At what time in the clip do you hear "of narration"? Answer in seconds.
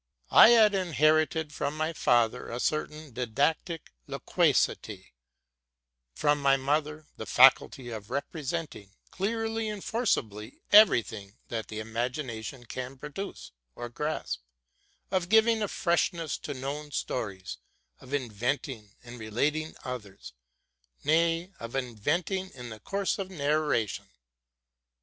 23.19-24.07